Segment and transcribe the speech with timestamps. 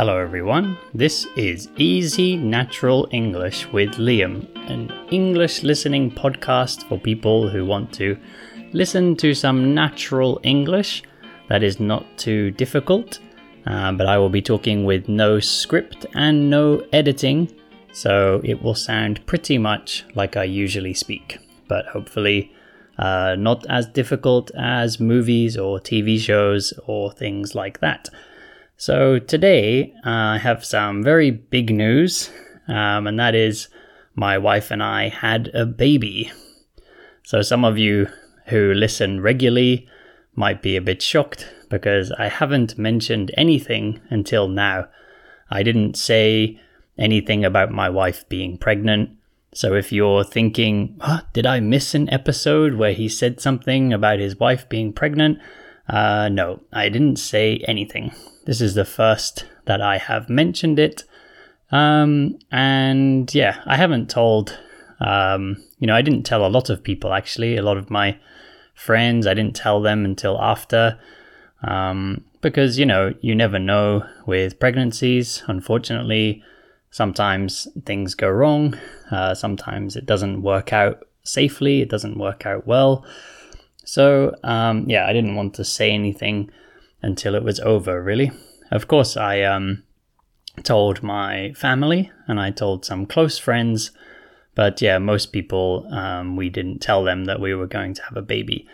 [0.00, 0.78] Hello, everyone.
[0.94, 7.92] This is Easy Natural English with Liam, an English listening podcast for people who want
[7.96, 8.16] to
[8.72, 11.02] listen to some natural English
[11.50, 13.18] that is not too difficult.
[13.66, 17.54] Uh, but I will be talking with no script and no editing,
[17.92, 21.36] so it will sound pretty much like I usually speak,
[21.68, 22.50] but hopefully
[22.98, 28.08] uh, not as difficult as movies or TV shows or things like that.
[28.80, 32.30] So today uh, I have some very big news,
[32.66, 33.68] um, and that is
[34.14, 36.32] my wife and I had a baby.
[37.22, 38.08] So some of you
[38.46, 39.86] who listen regularly
[40.34, 44.88] might be a bit shocked because I haven't mentioned anything until now.
[45.50, 46.58] I didn't say
[46.96, 49.10] anything about my wife being pregnant.
[49.52, 50.98] So if you're thinking,
[51.34, 55.38] did I miss an episode where he said something about his wife being pregnant?
[55.86, 58.12] Uh, no, I didn't say anything.
[58.50, 61.04] This is the first that I have mentioned it.
[61.70, 64.58] Um, and yeah, I haven't told,
[64.98, 67.56] um, you know, I didn't tell a lot of people actually.
[67.56, 68.18] A lot of my
[68.74, 70.98] friends, I didn't tell them until after.
[71.62, 75.44] Um, because, you know, you never know with pregnancies.
[75.46, 76.42] Unfortunately,
[76.90, 78.76] sometimes things go wrong.
[79.12, 83.04] Uh, sometimes it doesn't work out safely, it doesn't work out well.
[83.84, 86.50] So, um, yeah, I didn't want to say anything
[87.02, 88.32] until it was over, really.
[88.70, 89.82] Of course, I um,
[90.62, 93.90] told my family and I told some close friends,
[94.54, 98.16] but yeah, most people, um, we didn't tell them that we were going to have
[98.16, 98.66] a baby.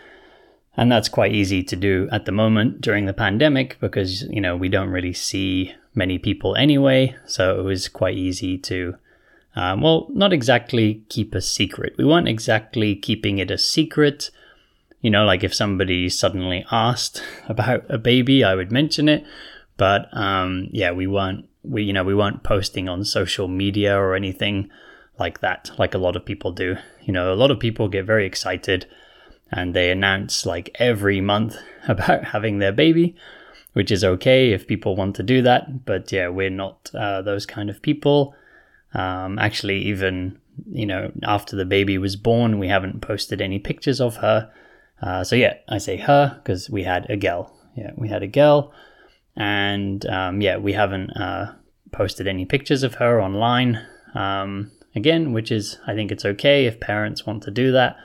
[0.75, 4.55] And that's quite easy to do at the moment during the pandemic because, you know,
[4.55, 7.15] we don't really see many people anyway.
[7.25, 8.95] So it was quite easy to,
[9.55, 11.95] um, well, not exactly keep a secret.
[11.97, 14.29] We weren't exactly keeping it a secret
[15.07, 19.23] you know, like if somebody suddenly asked about a baby, I would mention it.
[19.77, 24.15] But um, yeah, we weren't we you know we weren't posting on social media or
[24.15, 24.69] anything
[25.17, 26.75] like that, like a lot of people do.
[27.03, 28.85] You know, a lot of people get very excited
[29.49, 31.55] and they announce like every month
[31.87, 33.15] about having their baby,
[33.71, 35.85] which is okay if people want to do that.
[35.85, 38.35] But yeah, we're not uh, those kind of people.
[38.93, 40.37] Um, actually, even
[40.69, 44.51] you know, after the baby was born, we haven't posted any pictures of her.
[45.01, 47.53] Uh, so yeah, I say her because we had a girl.
[47.75, 48.73] Yeah, we had a girl,
[49.35, 51.53] and um, yeah, we haven't uh,
[51.91, 53.85] posted any pictures of her online.
[54.15, 57.97] Um, again, which is I think it's okay if parents want to do that,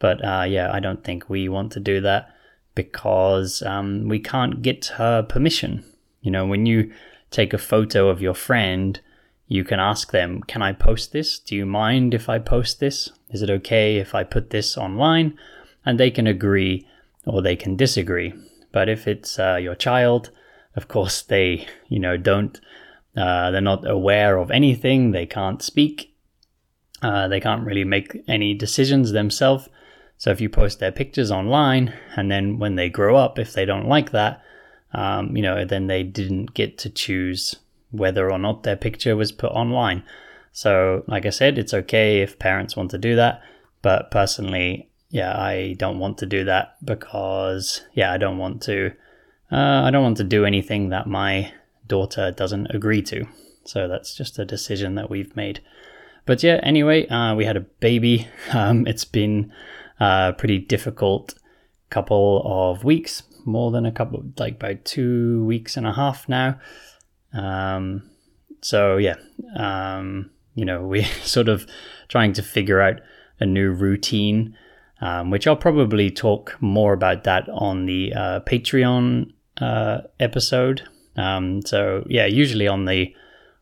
[0.00, 2.34] but uh, yeah, I don't think we want to do that
[2.74, 5.84] because um, we can't get her permission.
[6.22, 6.92] You know, when you
[7.30, 9.00] take a photo of your friend,
[9.46, 11.38] you can ask them, "Can I post this?
[11.38, 13.12] Do you mind if I post this?
[13.30, 15.38] Is it okay if I put this online?"
[15.86, 16.86] And they can agree
[17.24, 18.34] or they can disagree.
[18.72, 20.30] But if it's uh, your child,
[20.74, 22.60] of course, they, you know, don't,
[23.16, 26.14] uh, they're not aware of anything, they can't speak,
[27.00, 29.68] uh, they can't really make any decisions themselves.
[30.18, 33.64] So if you post their pictures online, and then when they grow up, if they
[33.64, 34.42] don't like that,
[34.92, 37.56] um, you know, then they didn't get to choose
[37.90, 40.02] whether or not their picture was put online.
[40.52, 43.42] So, like I said, it's okay if parents want to do that,
[43.82, 48.92] but personally, yeah, I don't want to do that because yeah, I don't want to.
[49.50, 51.54] Uh, I don't want to do anything that my
[51.88, 53.26] daughter doesn't agree to.
[53.64, 55.62] So that's just a decision that we've made.
[56.26, 58.28] But yeah, anyway, uh, we had a baby.
[58.52, 59.50] Um, it's been
[59.98, 61.34] a pretty difficult
[61.88, 66.60] couple of weeks, more than a couple, like about two weeks and a half now.
[67.32, 68.10] Um,
[68.60, 69.16] so yeah,
[69.56, 71.66] um, you know, we're sort of
[72.08, 73.00] trying to figure out
[73.40, 74.54] a new routine
[75.00, 80.82] um, which I'll probably talk more about that on the uh, Patreon uh, episode.
[81.16, 83.14] Um, so yeah, usually on the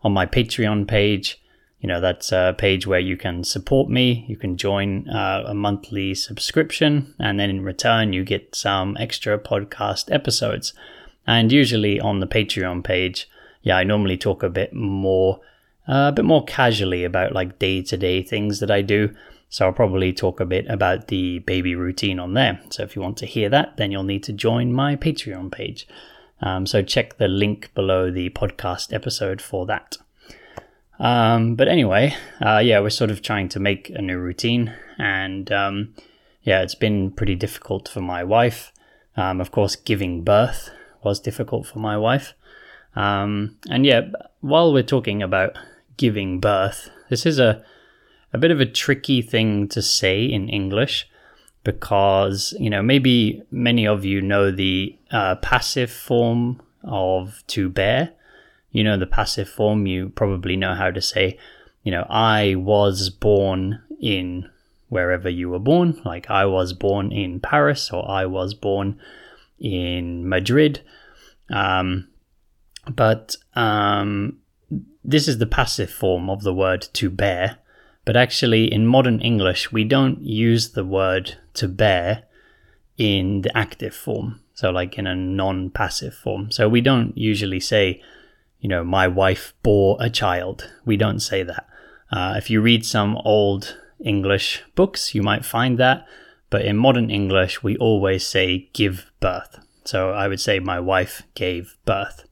[0.02, 1.40] on my Patreon page,
[1.80, 4.24] you know that's a page where you can support me.
[4.28, 9.38] You can join uh, a monthly subscription, and then in return you get some extra
[9.38, 10.72] podcast episodes.
[11.26, 13.30] And usually on the Patreon page,
[13.62, 15.40] yeah, I normally talk a bit more,
[15.88, 19.14] uh, a bit more casually about like day to day things that I do.
[19.54, 22.60] So I'll probably talk a bit about the baby routine on there.
[22.70, 25.86] So if you want to hear that, then you'll need to join my Patreon page.
[26.40, 29.96] Um, so check the link below the podcast episode for that.
[30.98, 35.52] Um, but anyway, uh, yeah, we're sort of trying to make a new routine, and
[35.52, 35.94] um,
[36.42, 38.72] yeah, it's been pretty difficult for my wife.
[39.16, 40.70] Um, of course, giving birth
[41.04, 42.34] was difficult for my wife.
[42.96, 44.08] Um, and yeah,
[44.40, 45.56] while we're talking about
[45.96, 47.64] giving birth, this is a
[48.34, 51.08] a bit of a tricky thing to say in English
[51.62, 58.10] because, you know, maybe many of you know the uh, passive form of to bear.
[58.72, 61.38] you know the passive form, you probably know how to say,
[61.84, 64.50] you know, I was born in
[64.88, 66.00] wherever you were born.
[66.04, 68.98] Like I was born in Paris or I was born
[69.60, 70.80] in Madrid.
[71.50, 72.08] Um,
[72.90, 74.38] but um,
[75.04, 77.58] this is the passive form of the word to bear.
[78.04, 82.24] But actually, in modern English, we don't use the word to bear
[82.98, 84.40] in the active form.
[84.54, 86.50] So, like in a non passive form.
[86.50, 88.02] So, we don't usually say,
[88.60, 90.70] you know, my wife bore a child.
[90.84, 91.66] We don't say that.
[92.12, 96.06] Uh, if you read some old English books, you might find that.
[96.50, 99.58] But in modern English, we always say give birth.
[99.84, 102.24] So I would say my wife gave birth.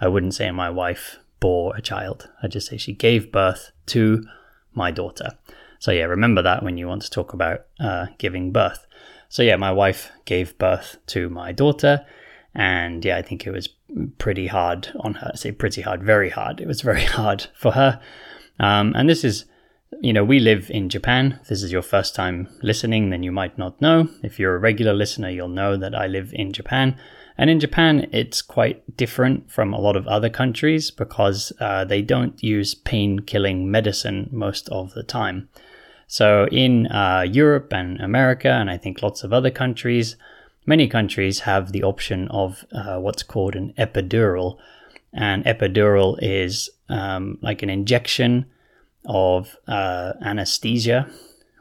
[0.00, 2.30] I wouldn't say my wife bore a child.
[2.42, 4.24] I just say she gave birth to
[4.74, 5.30] my daughter.
[5.78, 8.86] So yeah, remember that when you want to talk about uh, giving birth.
[9.28, 12.06] So yeah, my wife gave birth to my daughter,
[12.54, 13.68] and yeah, I think it was
[14.18, 15.30] pretty hard on her.
[15.34, 16.60] I say pretty hard, very hard.
[16.60, 18.00] It was very hard for her.
[18.58, 19.44] Um, and this is,
[20.00, 21.38] you know, we live in Japan.
[21.42, 24.08] If this is your first time listening, then you might not know.
[24.22, 26.96] If you're a regular listener, you'll know that I live in Japan.
[27.36, 32.00] And in Japan, it's quite different from a lot of other countries because uh, they
[32.00, 35.48] don't use pain killing medicine most of the time.
[36.06, 40.16] So in uh, Europe and America, and I think lots of other countries,
[40.64, 44.58] many countries have the option of uh, what's called an epidural.
[45.12, 48.46] And epidural is um, like an injection
[49.06, 51.10] of uh, anesthesia,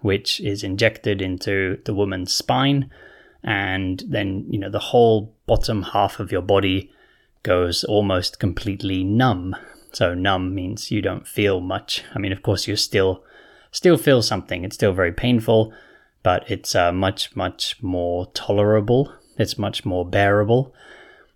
[0.02, 2.90] which is injected into the woman's spine.
[3.44, 6.92] And then you know the whole bottom half of your body
[7.44, 9.56] goes almost completely numb.
[9.92, 12.04] So numb means you don't feel much.
[12.16, 13.24] I mean of course you still
[13.72, 14.64] still feel something.
[14.64, 15.74] It's still very painful
[16.24, 19.14] but it's uh, much much more tolerable.
[19.38, 20.74] It's much more bearable.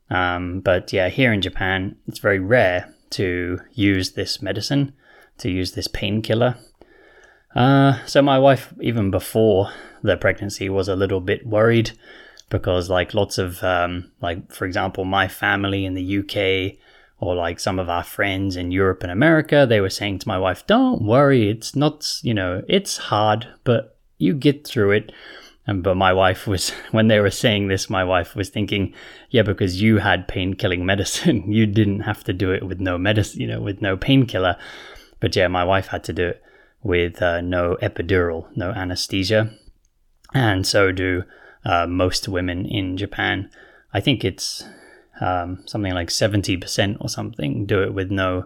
[0.09, 4.94] Um, but yeah here in japan it's very rare to use this medicine
[5.39, 6.57] to use this painkiller.
[7.55, 9.71] Uh, so my wife even before
[10.03, 11.91] the pregnancy was a little bit worried
[12.49, 16.77] because like lots of um, like for example my family in the UK
[17.19, 20.37] or like some of our friends in Europe and America they were saying to my
[20.37, 25.11] wife don't worry it's not you know it's hard but you get through it.
[25.65, 28.93] And but my wife was when they were saying this my wife was thinking
[29.29, 32.97] yeah because you had pain killing medicine you didn't have to do it with no
[32.97, 34.57] medicine you know with no painkiller
[35.19, 36.41] but yeah my wife had to do it
[36.83, 39.51] with uh, no epidural no anesthesia
[40.33, 41.23] and so do
[41.65, 43.49] uh, most women in Japan.
[43.93, 44.63] I think it's
[45.19, 48.45] um, something like 70% or something do it with no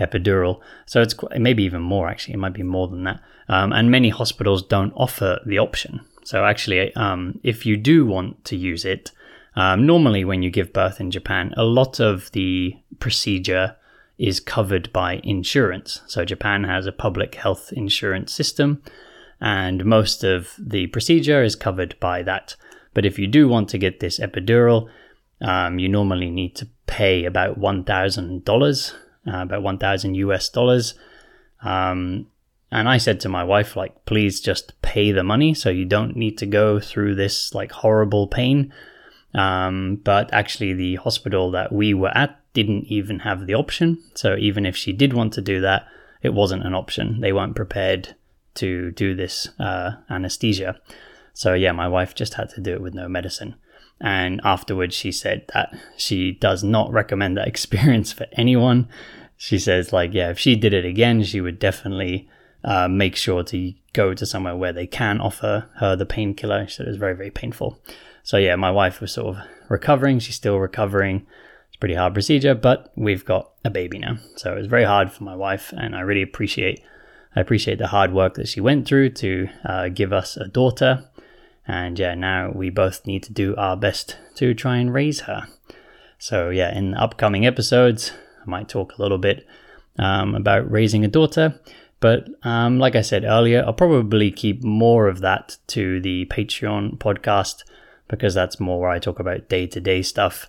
[0.00, 0.60] epidural.
[0.86, 3.20] So it's quite, maybe even more actually, it might be more than that.
[3.48, 6.00] Um, and many hospitals don't offer the option.
[6.24, 9.12] So actually, um, if you do want to use it,
[9.56, 13.74] um, normally when you give birth in Japan, a lot of the procedure
[14.18, 16.00] is covered by insurance.
[16.06, 18.82] So Japan has a public health insurance system
[19.40, 22.56] and most of the procedure is covered by that.
[22.94, 24.88] But if you do want to get this epidural,
[25.40, 28.94] um, you normally need to pay about one thousand uh, dollars,
[29.24, 30.94] about one thousand US dollars.
[31.62, 32.26] Um,
[32.70, 36.16] and I said to my wife, like, please just pay the money, so you don't
[36.16, 38.72] need to go through this like horrible pain.
[39.34, 44.02] Um, but actually, the hospital that we were at didn't even have the option.
[44.14, 45.86] So even if she did want to do that,
[46.22, 47.20] it wasn't an option.
[47.20, 48.14] They weren't prepared
[48.54, 50.80] to do this uh, anesthesia.
[51.32, 53.54] So yeah, my wife just had to do it with no medicine.
[54.00, 58.88] And afterwards, she said that she does not recommend that experience for anyone.
[59.36, 62.28] She says, like, yeah, if she did it again, she would definitely
[62.64, 66.66] uh, make sure to go to somewhere where they can offer her the painkiller.
[66.66, 67.78] She said it was very, very painful.
[68.24, 70.18] So yeah, my wife was sort of recovering.
[70.18, 71.26] She's still recovering.
[71.80, 74.18] Pretty hard procedure, but we've got a baby now.
[74.36, 76.82] So it was very hard for my wife, and I really appreciate
[77.36, 81.04] I appreciate the hard work that she went through to uh, give us a daughter.
[81.66, 85.46] And yeah, now we both need to do our best to try and raise her.
[86.18, 88.12] So, yeah, in upcoming episodes,
[88.44, 89.46] I might talk a little bit
[89.98, 91.60] um, about raising a daughter.
[92.00, 96.98] But um, like I said earlier, I'll probably keep more of that to the Patreon
[96.98, 97.64] podcast
[98.08, 100.48] because that's more where I talk about day to day stuff.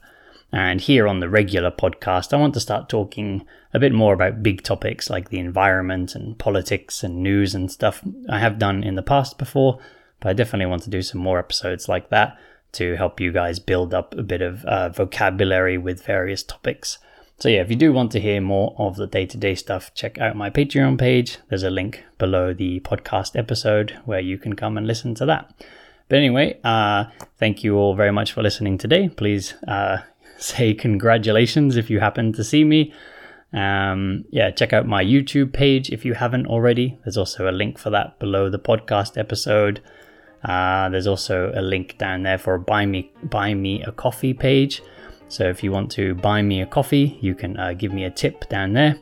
[0.51, 4.41] And here on the regular podcast, I want to start talking a bit more about
[4.41, 8.95] big topics like the environment and politics and news and stuff I have done in
[8.95, 9.79] the past before,
[10.19, 12.37] but I definitely want to do some more episodes like that
[12.71, 16.97] to help you guys build up a bit of uh, vocabulary with various topics.
[17.37, 19.93] So, yeah, if you do want to hear more of the day to day stuff,
[19.93, 21.37] check out my Patreon page.
[21.47, 25.53] There's a link below the podcast episode where you can come and listen to that.
[26.09, 27.05] But anyway, uh,
[27.37, 29.07] thank you all very much for listening today.
[29.07, 29.99] Please uh,
[30.39, 32.93] say congratulations if you happen to see me.
[33.51, 36.99] Um, yeah, check out my YouTube page if you haven't already.
[37.03, 39.81] There's also a link for that below the podcast episode.
[40.43, 44.81] Uh, there's also a link down there for buy me buy me a coffee page.
[45.27, 48.09] So if you want to buy me a coffee, you can uh, give me a
[48.09, 48.99] tip down there.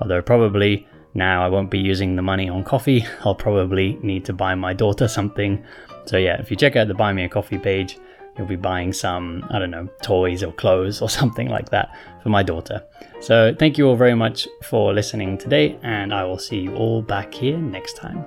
[0.00, 3.04] Although probably now I won't be using the money on coffee.
[3.24, 5.64] I'll probably need to buy my daughter something.
[6.04, 7.98] So yeah, if you check out the buy me a coffee page,
[8.36, 12.28] you'll be buying some, I don't know, toys or clothes or something like that for
[12.28, 12.82] my daughter.
[13.20, 17.02] So thank you all very much for listening today, and I will see you all
[17.02, 18.24] back here next time.